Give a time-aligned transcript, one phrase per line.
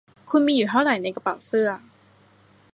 [0.29, 1.69] คุณมีอยู่เท่าไรในกระเป๋าเสื้อ